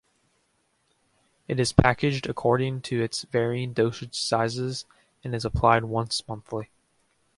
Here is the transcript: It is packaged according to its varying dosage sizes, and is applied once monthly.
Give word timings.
It 1.47 1.59
is 1.59 1.73
packaged 1.73 2.27
according 2.27 2.81
to 2.89 3.03
its 3.03 3.21
varying 3.21 3.71
dosage 3.73 4.15
sizes, 4.15 4.85
and 5.23 5.35
is 5.35 5.45
applied 5.45 5.83
once 5.83 6.27
monthly. 6.27 6.71